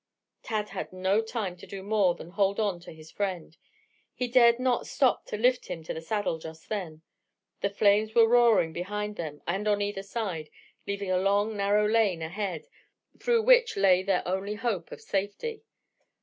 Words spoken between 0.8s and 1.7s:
no time to